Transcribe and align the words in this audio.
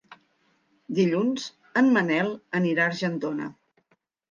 Dilluns 0.99 1.45
en 1.83 1.93
Manel 1.99 2.33
anirà 2.63 2.87
a 2.89 2.93
Argentona. 2.95 3.53